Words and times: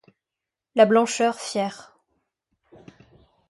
La 0.73 0.87
blancheur 0.87 1.37
fière 1.39 1.95